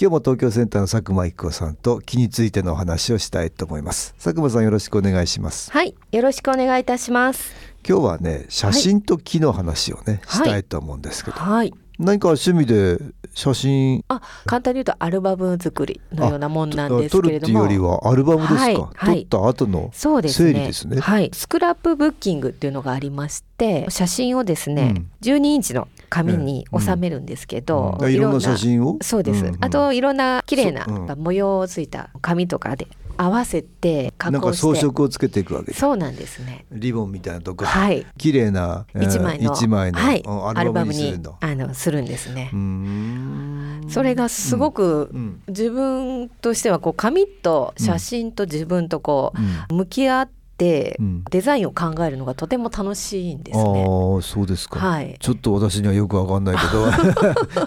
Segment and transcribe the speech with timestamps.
[0.00, 4.14] 今日も東京センターの佐久間一子さんと気についてのお話をしたいと思います。
[4.14, 5.70] 佐久間さんよろしくお願いします。
[5.70, 7.54] はいよろしくお願いいたします。
[7.86, 12.98] 今日はね写真と木の話をね、はい、したいと思うんですけど、はい、何か趣味で
[13.34, 14.02] 写真？
[14.08, 17.60] あ簡単に言うとアルバム作りのようなもんなんですけれども。
[17.60, 21.30] 撮るっていうよりはアルバムですか、はいはい、撮った後の整理ですね、ね、はい。
[21.34, 28.98] スクラップブッキングっていうのがありまして写真をですね、うん、12インチの紙に収めるんですけど、いろんな写真を？
[29.00, 35.72] そうです、あといろんな綺麗な模様ついた紙とかで合わせて加工して装飾をつけていくわけ。
[35.72, 36.66] そうなんですね。
[36.70, 38.04] リボンみたいなとこはい。
[38.18, 40.22] 綺麗な一枚の一枚の、はい、
[40.54, 42.50] アルバムにあのするんですね。
[43.88, 49.32] それがすごく、うん、自分としてはこう紙と写真と自分とこ
[49.70, 53.84] う、向き合ってて、デザインを考えるのがとても楽しいんですね。
[53.86, 56.86] ああそうですか、はい、ちょっと私にはよくわかんないけど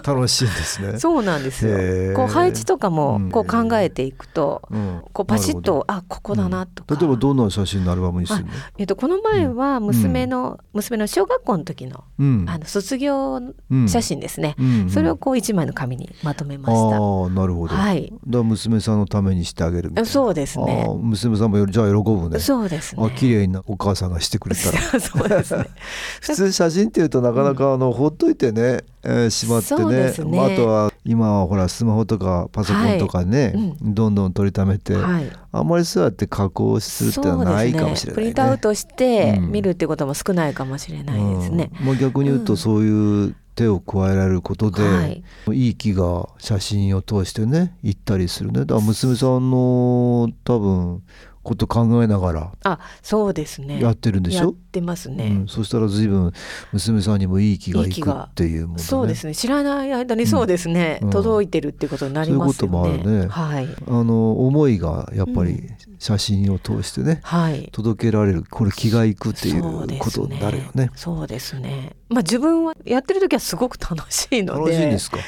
[0.02, 0.98] 楽しいんですね。
[0.98, 2.16] そうなんですよ。
[2.16, 8.50] こう配置とかもこう考えていくと、うん、こうパシッとあここだなとか、例えばどんな写真のアルバムにするの？
[8.78, 13.40] えっとこの前は娘の、娘の小学校の時の、あの卒業
[13.88, 14.56] 写真ですね。
[14.88, 16.96] それをこう一枚の紙にまとめました。
[16.96, 17.74] ああなるほど。
[17.74, 18.12] はい。
[18.26, 20.86] だ娘さんのためにしてあげるそうですね。
[21.00, 22.38] 娘さんもじゃあ喜ぶね。
[22.38, 23.04] そうですね。
[23.04, 24.78] あ綺麗なお母さんがしてくれたら。
[25.00, 25.64] そうですね。
[26.20, 33.52] 普通写真っていうとなかなかあの、ほっといてね、えー、しまってね、ね、あとは今はほらスマホとかパソコンとかね、はい。
[33.52, 38.30] うん、どんどん取りためて、はい、あんまりそうやって加工するってのはないかもしれない、ね。
[38.30, 48.60] ね、プリントアウトして見るってことも少ないかもしれないですね、うん、もう逆に言うとそういう手を加えられることで、はい、いい気が写真を通してね行ったりするね。
[48.60, 51.02] だから娘さんの多分
[51.46, 53.80] こと考えながらあそうですね。
[53.80, 54.46] やってるんでしょ？
[54.46, 56.32] やってますね、うん、そしたら随分
[56.72, 59.34] 娘さんにもいい気がいくっていうもの、ね、そうですね。
[59.34, 62.72] 知らない間にそうですね、うん、届いてるってことになりますよね。
[62.72, 65.70] そういうこともあるね、はい、あの思いがやっぱり
[66.00, 69.62] 写真を通してね、はい、届けられるこれ気がいくっていう
[69.98, 70.90] ことになるよね。
[70.96, 71.94] そうですね。
[72.08, 74.60] まあ自分はやってる時はすごく楽しいので。
[74.60, 75.18] 楽しいですか？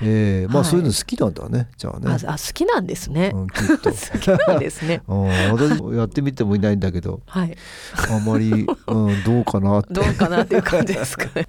[0.00, 2.16] えー、まあそういうの好きなんだね、じゃあね。
[2.24, 3.90] あ好きなんですね、うん、きっと。
[3.90, 5.02] 好きなんですね。
[5.08, 7.56] 私やってみてもいないんだけど、はい、
[8.10, 8.50] あまり、
[8.88, 9.94] うん、どうかなって。
[9.94, 11.46] どうかなっていう感じですかね。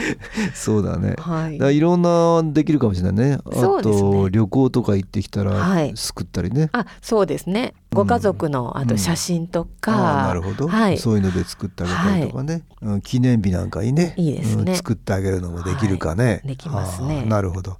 [0.54, 3.38] そうだね、はい、だいろんなできるかもしれないね。
[3.44, 3.50] あ
[3.82, 6.68] と、ね、旅行とか行ってきたら、はい、救ったりね。
[6.72, 7.74] あそうですね。
[7.90, 17.24] ご家族の、あと写真とか、うん、なるほど、はい、そういうので作ってあげたりとかね、はい、記念日なんかにねいいですね、作ってあげるのもできるかね、できますね。
[17.24, 17.78] なるほど。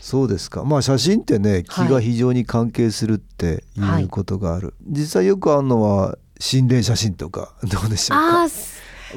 [0.00, 0.64] そうですか。
[0.64, 8.48] まあ写真ってね気が非常に関係するっていうことがある、実際よくあるのは心霊写真とか どうでしょうか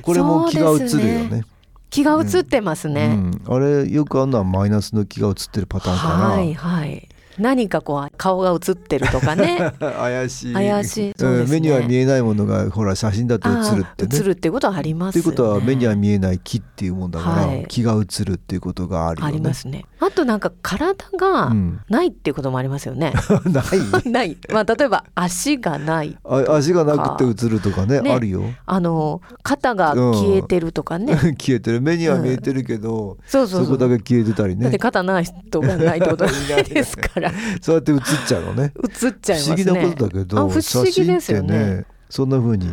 [0.02, 1.44] これも気が映るよね。
[1.90, 3.06] 気が映ってますね、
[3.47, 6.30] うん、あれよくあるのはマイナスの気が映ってるパターンかな。
[6.30, 7.08] はいはい
[7.39, 9.73] 何かこう顔が映ってるとかね。
[9.79, 10.53] 怪しい。
[10.53, 14.19] 怪しい、ね、目には見えないものがほら写真だと映るってね。
[14.19, 19.33] 映るっていうことはあります、ね、ということは目には見えない木っていうもんだから、はい、気が映るっていうことがあるよね。
[19.33, 19.85] ありますね。
[19.99, 21.53] あとなんか体が
[21.89, 23.13] ないっていうこともありますよね、
[23.45, 23.61] うん、な
[24.03, 24.09] い？
[24.09, 24.38] ない。
[24.51, 26.17] まあ例えば足がない。
[26.23, 28.44] あ足がなくて映るとかね、ね、あるよ。
[28.65, 31.81] あの肩が消えてるとかね、うん、消えてる。
[31.81, 34.63] 目には見えてるけど、うん、そうそうそこだけ消えてたりね。
[34.63, 37.31] だって肩ない人がないってことないですからら。
[37.62, 38.74] そうやって映っちゃうのね。
[39.04, 39.64] 映っちゃいますね。
[39.64, 41.86] 不思議なことだけど不思議ですよね。
[42.14, 42.70] そんな風に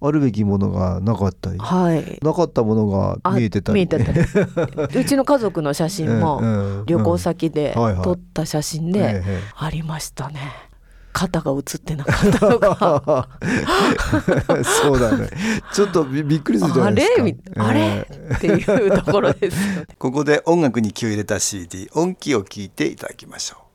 [0.00, 4.04] あるべきものがなかったり、はい、なかったものが見えてたり、たり。
[4.98, 9.22] うちの家族の写真も旅行先で撮った写真で
[9.54, 10.40] ありましたね。
[11.12, 13.28] 肩が映ってなかったのが。
[14.82, 15.28] そうだね。
[15.72, 17.06] ちょっとびっくりするじゃないです
[17.54, 17.66] か。
[17.68, 23.69] あれ、えー、っていうところです ここで音楽に気を入れた CD 音気を聞いていただきましょう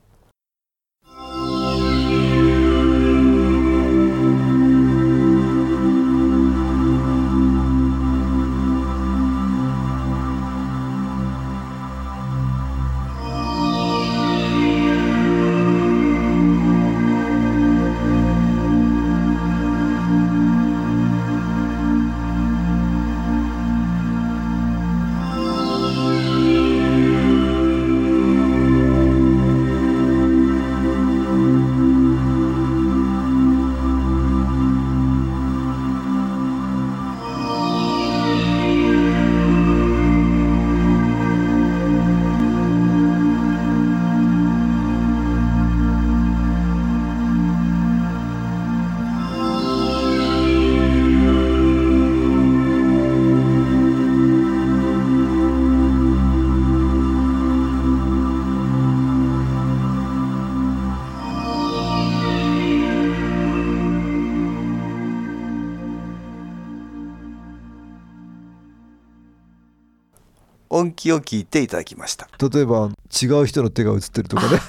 [70.75, 72.27] 音気を聞いていただきました。
[72.41, 72.91] 例えば
[73.21, 74.59] 違う人の手が映ってるとかね。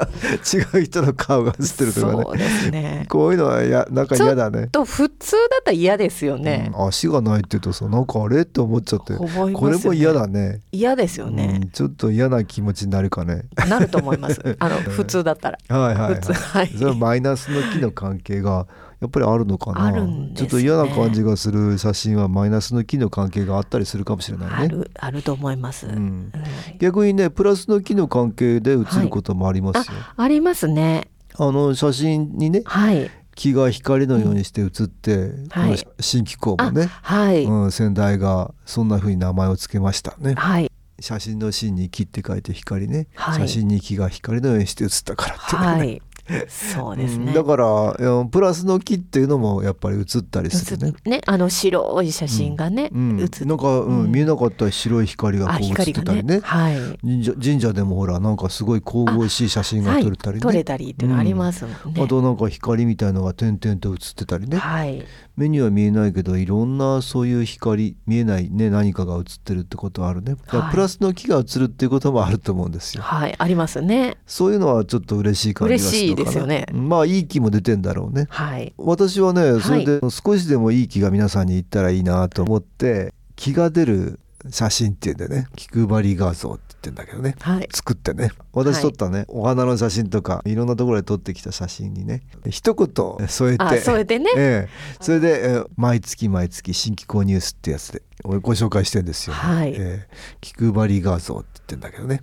[0.74, 2.70] 違う人の顔が映ってるとかね。
[2.70, 3.06] ね。
[3.08, 4.68] こういうのはやなんか嫌だね。
[4.68, 8.42] と普通だったら嫌ですよね、うん、足がないって言うとさなんかあれ？
[8.42, 10.60] って思っちゃって、ね、これも嫌だね。
[10.72, 13.44] 嫌ですよね、うん、ちょっと嫌な気持ちになるかね。
[13.68, 14.40] なると思います。
[14.58, 15.58] あの普通だったら。
[15.68, 16.68] はいはい、はい、普通はい。
[16.68, 18.66] それはマイナスの気の関係が
[19.00, 21.78] やっぱりあるのかな、ね、ちょっと嫌な感じがする。
[21.78, 24.54] 写真はマイナスの木の関係があったりするかもしれないね。
[24.56, 26.32] あるあると思います、うん、
[26.78, 29.94] 逆にねプラスの木の関係で写ることもありますよ。
[29.94, 31.08] はい、あありますね。
[31.38, 37.44] あの写真にね、はい、木が光のようにして写って、うんはい、新機構もね、はい。
[37.44, 40.34] うん、先代がそんな風に名前を付けましたね。
[40.34, 40.70] はい。
[41.00, 46.02] 写真の芯に木って書いて光ね、はい、写真に木が光のようにして写ったからってね、はい、
[46.48, 50.94] そうですね、だからプラスの木っていうのもやっぱり映ったりするね。
[51.04, 65.04] ねあの白い写真がね、うんうん、なんか、うん、見えなかった白い光がこう映ってたりね、ね、はい、神社神社でもほらなんかすごい神々しい写真が撮れたりね、撮れたりっていうのありますもんね、あとなんか光みたいのが点々と映ってたりね、はい、
[65.36, 73.02] 目には見えないけどいろんなそういう光見えないね何かが映ってるってことはあるね、はい、プラスの木が映るっていうこともあると思うんですよ。
[73.02, 74.16] はいありますね。
[74.26, 76.10] そういうのはちょっと嬉しい感じがす。
[76.14, 78.26] るですよねまあいい気も出てんだろうね。
[78.30, 78.72] はい。
[78.76, 85.46] 私はねそれで少しでもいい気が皆さんに言ったらいいなと思って気が出る写真っていうんでね。
[85.54, 88.30] 気配り画像って言ってんだけどね、はい、作ってね。
[88.54, 92.22] 私撮ったね、はい、お花の写真とかいろんなところで撮ってきた写真にね。
[92.48, 93.80] 一言添えて。
[93.80, 94.68] 添えてね、ええ、
[94.98, 102.22] それで、えー、毎月毎月新機構ニュースってやつでご紹介してんですよ、ね、はい、えー、気配り画像って言ってんだけどね。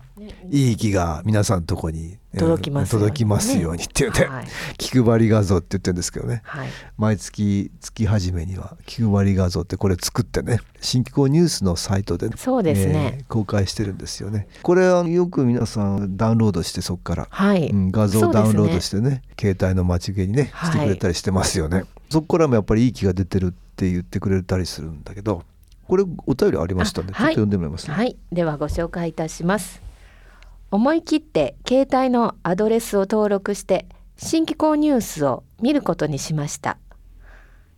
[0.50, 4.48] いい気が皆さんのとこに届きます、ね、届きますようにって言って、はい、
[4.78, 14.48] 気配り画像って言ってるんですけどね、はい、毎月月初めには気配り画像ってこれ作ってね新機構ニュースのサイトで、そうですね、えー、公開してるんですよね。
[14.62, 17.70] これはよく皆さんダウンロードしてそこから、はい。
[17.70, 25.44] うん、画像ダウンロードしてね、ね、携帯の待ち受けにねしてくれたりしてますよね、はい、そこからもやっぱりいい気が出てるって言ってくれたりするんだけど
[25.88, 28.18] これお便りありましたね、はい、ちょっと読んでみます、ね、はい。
[28.32, 29.82] ではご紹介いたします
[30.70, 33.88] 思い切って携帯のアドレスを登録して
[34.18, 36.78] 新機構ニュースを見ることにしました。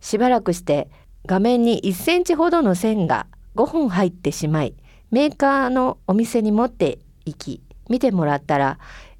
[0.00, 0.88] しばらくして
[1.26, 3.26] 画面に1センチほどの線が
[3.56, 4.74] 5本入ってしまい
[5.10, 8.78] メーカーのお店に持って行き見てもらったら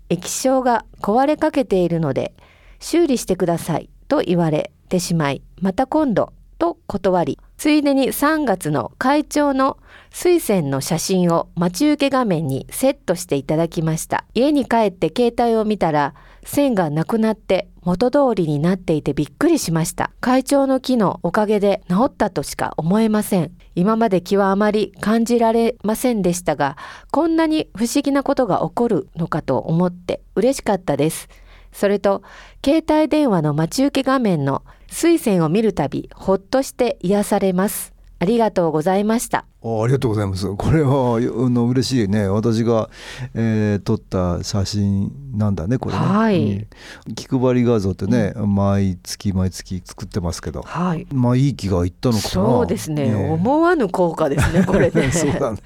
[0.08, 2.34] 液晶が壊れかけているので
[2.78, 9.76] 修理してくださいと言われてしまいまた今度と断りついでに3月の会長の
[10.10, 14.24] 水仙の写真を待ち受け画面にセットしていただきました。
[14.32, 20.10] 家に帰って携帯を見たら線がなくなって元通りになっていてびっくりしました。
[20.22, 23.52] 会長の木のおかげで治ったとしか思えません。
[23.74, 26.78] 今まで気はあまり感じられませんでしたが
[27.10, 31.28] こんなに不思議なことが起こるのかと思って嬉しかったです。
[31.72, 32.22] それと
[32.64, 37.94] 携帯電話の待ち受け画面の水仙を見るたびほっとして癒されます。
[38.18, 39.46] ありがとうございました。
[39.62, 40.46] あありがとうございます。
[40.54, 42.28] これはあの嬉しいね。
[42.28, 42.90] 私が、
[43.34, 46.66] えー、撮った写真なんだねこれね、はい、
[47.06, 52.28] うん、気配り画像ってね、うん、毎月毎月作ってますけど、はい、まあいい気がいったのかな。
[52.28, 55.12] そうですね、ね、思わぬ効果ですねこれね。
[55.12, 55.58] そうだね、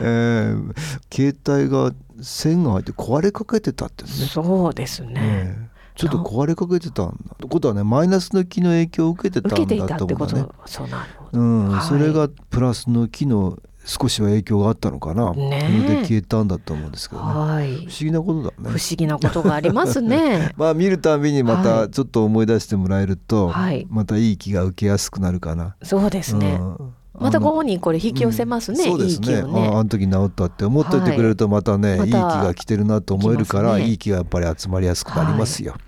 [0.00, 0.74] えー、
[1.14, 4.10] 携帯が線が入って壊れかけてたってね。
[4.10, 10.46] そうですね、ねちょっと壊れかけてたんだってことはねマイナスの気の影響を受けてたんだと思うね。
[10.66, 15.32] そうなるうん、はい、それがプラスの気の少しは影響があったのかな。
[15.32, 17.28] ね、で消えたんだと思うんですけどね。
[17.28, 18.54] はい、不思議なことだね。
[18.58, 20.52] 不思議なことがありますね。
[20.56, 25.76] まあ見るたびにまたちょっと思い出してもらえると、はい、またいい気が受けやすくなるかな。
[25.82, 26.58] そうですね。
[26.60, 28.84] うんまたご本人これ引き寄せますね。
[28.84, 29.42] うん、そうですね。
[29.42, 35.72] ねああの時治ったって思っといてくれるとまたね、はい、いい気が来てるなと思えるから、ね、いい気がやっぱり集まりやすくなりますよ。
[35.72, 35.80] はい。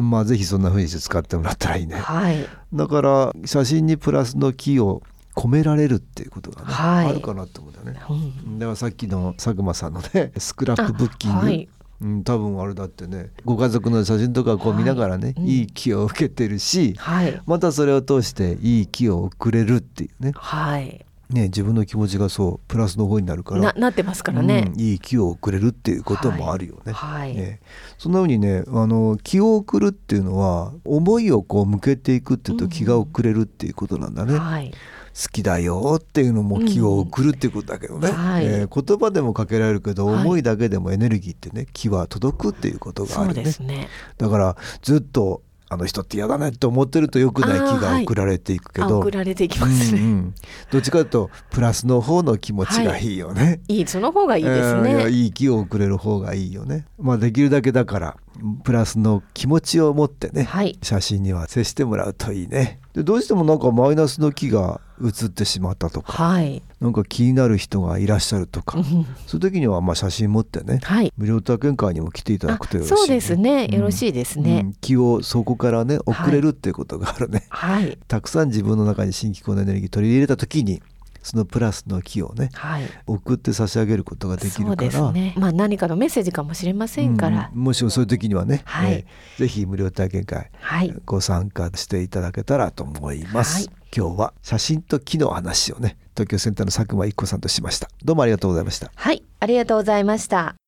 [0.00, 5.02] まあぜひそんな風にして使ってもらったらいいね、はい、だから写真にプラスの木を
[5.34, 11.68] 込められるっていうことがね、はい、あるかなと思うんだよね、うん、だからさっきの佐久間さんのねスクラップブッキング、はい
[12.00, 26.92] うん、多分あれだってねご家族の写真とかこう見ながらね、はい、いい気を受けてるし、はい、またそれを通していい気を送れるっていうね、はい、ね、自分の気持ちがそうプラスの方になるからななってますからね、うん、いい気を送れるっていうこともあるよね。
[26.92, 27.60] はい、ね。
[27.98, 34.34] そんなふうにねあの気を送るっていうのは思いをこう向けていくっていうと気が遅れるっていうことなんだね。
[34.34, 34.72] うんはい、
[35.20, 38.14] 好きだよっていうのも気を送るっていうことだけどね、うん。
[38.14, 43.42] はい、えー、言葉でもかけられるけど、思いだけでもエネルギーってね気は届くっていうことがあるね。
[43.60, 43.88] ね。
[44.16, 50.34] だからずっとあの人って嫌だねって思ってると良くない気が送られていくけど、送られていきますね、うんうん、
[50.70, 56.86] どっちかというとプラスの方の気持ちがいいよね、はい、いいその方がいいですね、えー、いい気を送れる方がいいよね。
[56.98, 58.16] まあできるだけだから
[58.64, 62.80] プラスの気持ちを持ってね、はい、写真には接してもらうといいね。
[62.92, 69.04] でどうしてもなんかマイナスの気が映ってしまったとか、はい、なんか気になる人がいらっしゃるとか、そうい
[69.36, 80.82] う時にはまあ写真持ってね、はい、無料体験会にも来ていただくとよろしい、ね、そうですね、よろしいですね、うん、気をそこからね送れるっていうことがあるね、はい、たくさん自分の中に新機構のエネルギー取り入れた時に
[81.22, 88.92] そのプラスの木をね、はい、送って差し上げることができるから、ね、まあ、何かのメッセージかもしれませんから、うん、もしそういう時にはね、はい。
[88.92, 97.88] えー、ぜひ無料体験会、はい、ご参加していただけたらと思います、はい、今日は写真と木の話をね東京センターの佐久間一子さんとしました。
[98.04, 98.90] どうもありがとうございました。
[98.94, 99.22] はい。
[99.40, 100.67] ありがとうございました